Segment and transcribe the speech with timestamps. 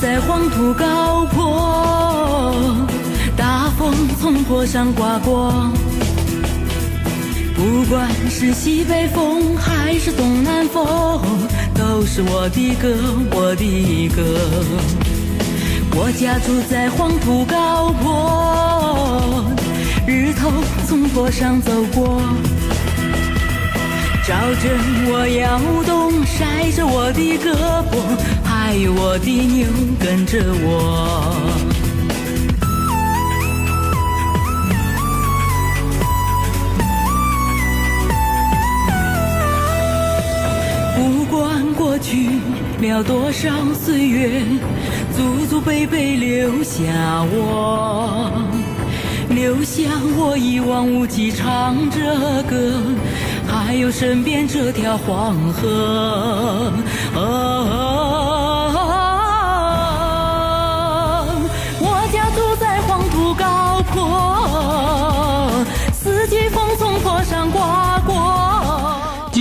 [0.00, 2.74] 在黄土高坡，
[3.36, 5.52] 大风从坡上刮过。
[7.54, 10.86] 不管是西北风还是东南风，
[11.74, 12.88] 都是我的歌，
[13.32, 14.22] 我的歌。
[15.94, 19.44] 我家住在黄土高坡，
[20.06, 20.50] 日头
[20.88, 22.22] 从坡上走过。
[24.26, 24.70] 照着
[25.10, 27.52] 我摇动，晒着我的胳
[27.90, 27.98] 膊，
[28.70, 29.66] 还有我的牛
[29.98, 31.34] 跟着我。
[40.94, 42.28] 不管过去
[42.80, 44.40] 了多少岁月，
[45.16, 48.30] 祖祖辈辈留下我，
[49.30, 49.82] 留下
[50.16, 51.98] 我一望无际唱着
[52.48, 52.80] 歌，
[53.48, 56.72] 还有身边这条黄河。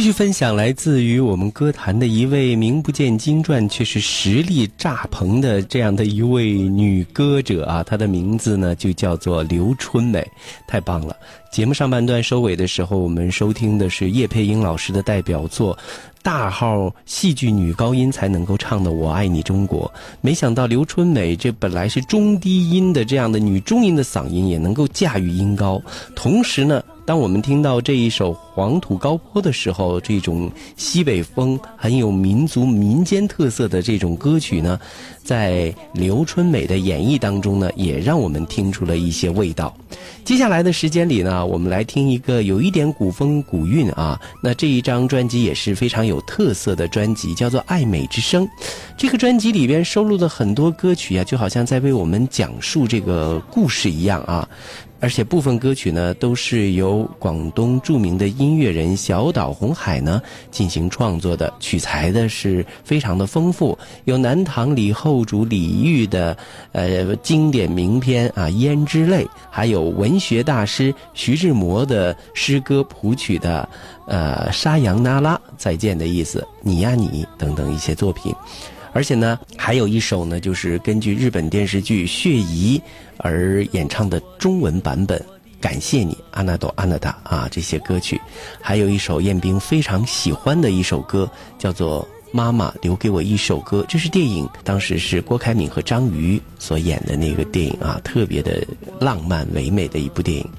[0.09, 10.27] 续分享来自于我们歌坛的一位名不见经传却是实力炸棚的这样的一位女歌者啊，她的名字呢就叫做刘春美，
[10.67, 11.15] 太棒了！
[11.51, 15.77] 节目上半段收尾的时候，我们收听的是叶佩英老师的代表作。
[16.23, 19.89] 大号戏剧女高音才能够唱的《我爱你中国》，
[20.21, 25.79] 没想到刘春美这本来是中低音的这样的女中音的嗓音，也能够驾驭音高。
[26.15, 30.47] 同时呢，当我们听到这一首《黄土高坡》的时候，这种
[30.77, 34.79] 西北风很有民族民间特色的这种歌曲呢，
[35.23, 39.75] 在刘春美的演绎当中呢，也让我们听出了一些味道。
[40.23, 48.45] 接下来的时间里呢，我们来听一个有一点古风古韵啊，那这一张专辑也是非常有特色的专辑，叫做《爱美之声》。
[48.95, 54.47] 这个专辑里边收录的很多歌曲啊，就好像在为我们讲述这个故事一样啊。
[55.01, 60.21] 而且部分歌曲呢，都是由广东著名的音乐人小岛红海呢
[60.51, 66.37] 进行创作的，取材的是非常的丰富，有南唐李后主李煜的
[66.73, 73.67] 呃经典名篇啊《胭脂泪》，还有文学大师徐志摩的诗歌谱曲的
[74.05, 78.35] 呃《沙扬那拉》，再见的意思，你呀你等等一些作品。
[78.91, 82.77] 而且呢，还有一首呢，就是根据日本电视剧《血疑》
[83.19, 85.23] 而演唱的中文版本。
[85.61, 88.19] 感谢你，阿纳朵阿纳达啊，这些歌曲，
[88.61, 92.01] 还有一首彦斌非常喜欢的一首歌，叫做
[92.31, 98.65] 《妈妈留给我一首歌》，这是电影，当时是郭凯敏和张瑜所演的那个电影啊，特别的
[99.01, 100.49] 浪漫唯美的一部电影。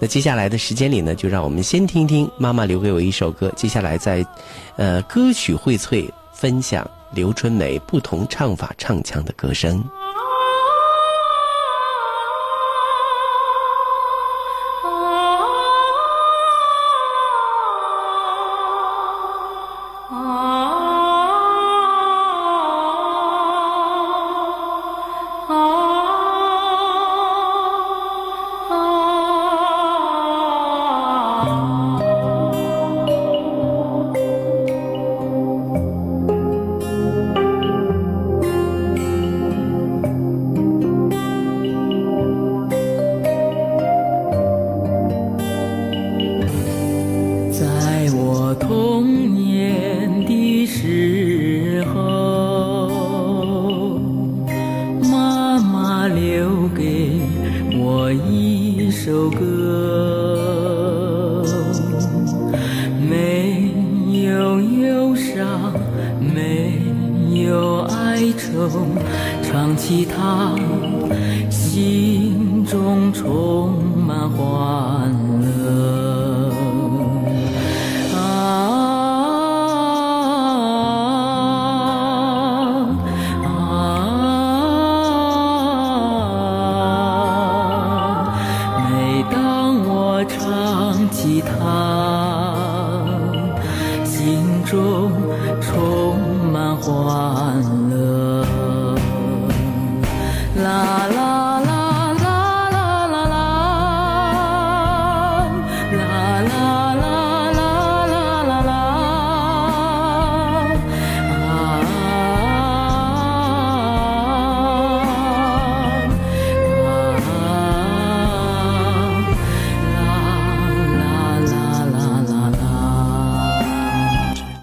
[0.00, 4.24] 那接下来的时间里呢，就让我们先听听《妈妈留给我一首歌》，接下来再，
[4.76, 9.84] 呃，歌曲荟萃分享刘春梅不同唱法唱腔的歌声。
[20.10, 20.47] Ah.
[91.28, 93.04] 唱起它，
[94.04, 95.12] 心中
[95.60, 96.18] 充
[96.50, 97.47] 满欢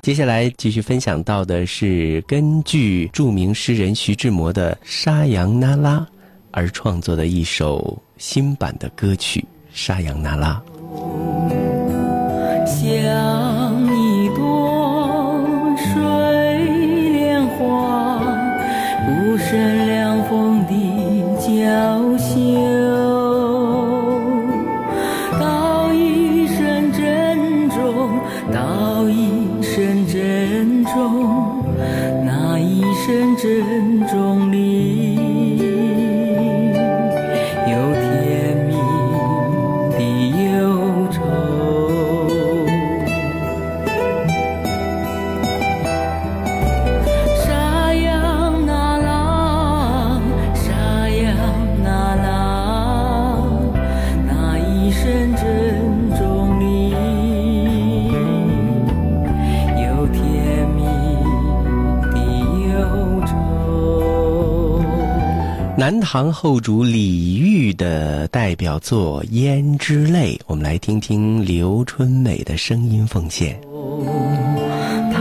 [0.05, 5.97] 接下来继续分享到的是根据著名诗人徐志摩的《沙扬那拉》
[6.51, 9.39] 而创作的一首新版的歌曲
[9.73, 10.61] 《沙扬那拉》。
[12.67, 13.44] 像
[33.45, 34.04] 真
[66.07, 73.59] 唐后主李煜的代表作《胭脂泪》，我们来听听刘春美的声音奉献。
[75.11, 75.19] 太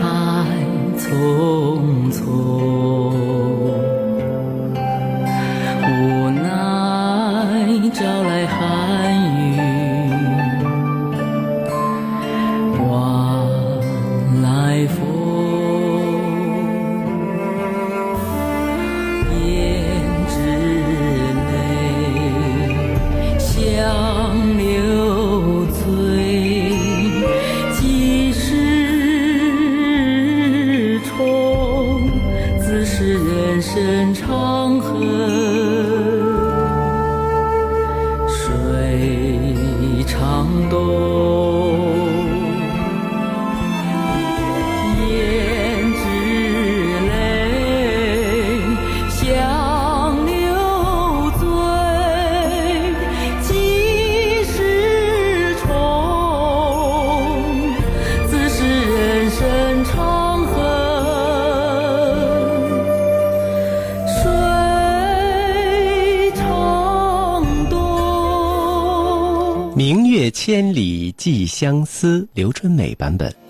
[0.99, 2.74] 匆匆，
[70.47, 73.44] 千里寄相思，刘春美版本。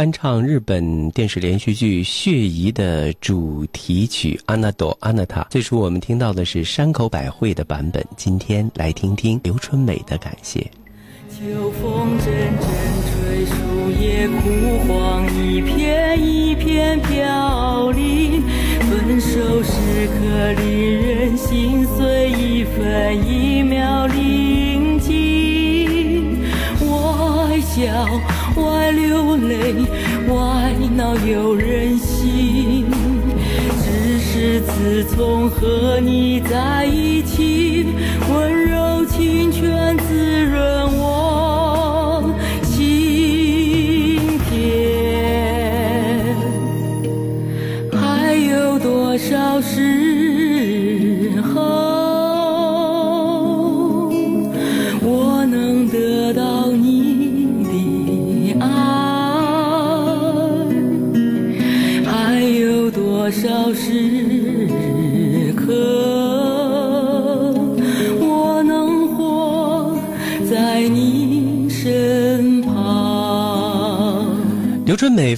[0.00, 5.42] 翻唱日本电视连续剧《血疑》的主题曲《阿纳朵阿纳塔》。
[5.50, 10.62] 最初我们听到的是山口百惠的版本，今天来听听刘春美的感谢。
[11.28, 12.66] 秋风阵阵
[13.12, 13.52] 吹，树
[14.00, 18.42] 叶枯黄，一片一片飘零。
[18.80, 26.38] 分手时刻令人心碎，一分一秒临近。
[26.80, 28.08] 我笑，
[28.56, 29.74] 外流泪，
[30.28, 32.86] 外闹有人心。
[33.82, 37.86] 只是自从和你在一起，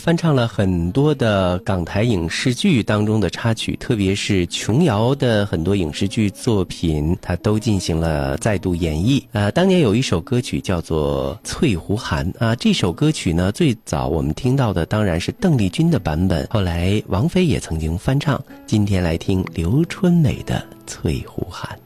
[0.02, 9.22] 翻唱了很多的港台影视剧当中的插曲，特别是琼瑶的很多影视剧作品，她都进行了再度演绎。
[9.30, 18.42] 呃，当年有一首歌曲叫做《翠湖寒》啊，这首歌曲呢，最早我们听到的当然是邓丽君的版本，后来王菲也曾经翻唱。
[18.66, 21.78] 今天来听刘春美的《翠湖寒》。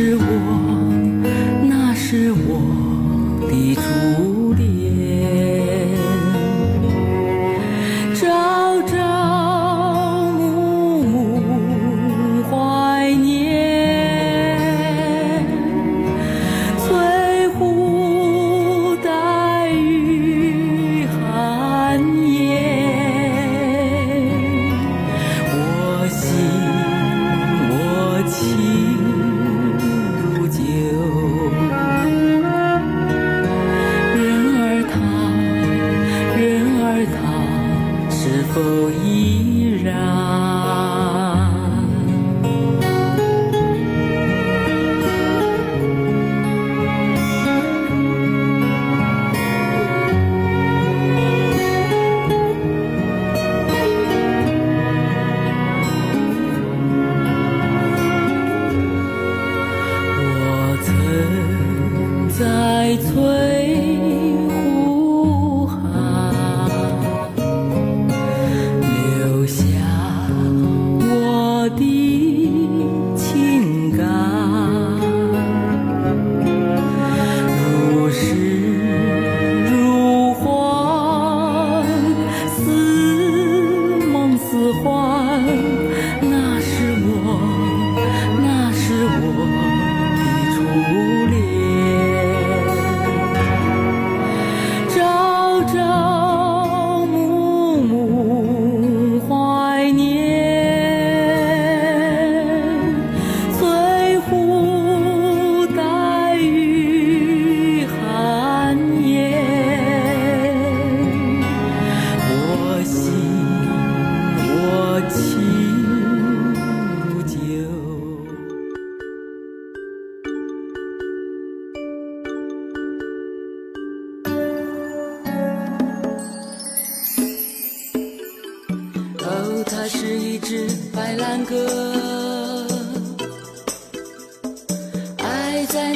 [0.00, 0.22] 是我，
[1.68, 2.62] 那是我
[3.50, 3.82] 的初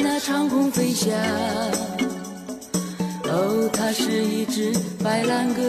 [0.03, 1.09] 那长空飞翔。
[3.23, 5.61] 哦，它是一只白兰鸽，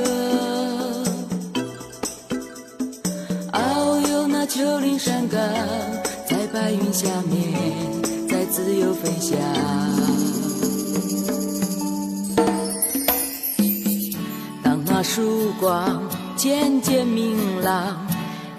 [3.52, 5.40] 遨游那丘陵山岗，
[6.28, 7.54] 在白云下面，
[8.28, 9.38] 在自由飞翔。
[14.64, 16.02] 当那曙光
[16.36, 18.04] 渐渐明朗，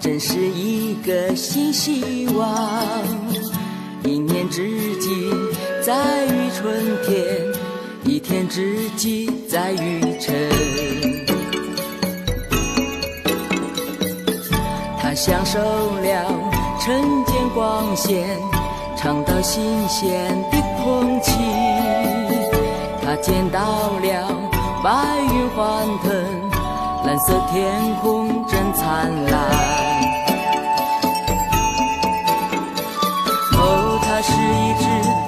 [0.00, 3.04] 真是一个新希望。
[4.04, 5.32] 一年之计
[5.86, 7.46] 在于春天，
[8.02, 10.34] 一天之计在于晨。
[15.00, 16.34] 他享受了
[16.80, 18.26] 晨间光线，
[18.96, 21.30] 尝到新鲜的空气。
[23.04, 24.28] 他见到了
[24.82, 24.90] 白
[25.20, 26.10] 云欢腾，
[27.06, 29.34] 蓝色天空真灿烂。
[33.52, 34.85] 哦，它是一只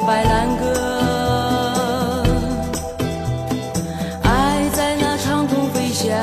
[0.09, 0.65] 白兰鸽
[4.23, 6.17] 爱在那长空飞翔。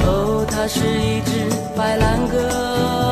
[0.00, 3.03] 哦它是一只白兰鸽。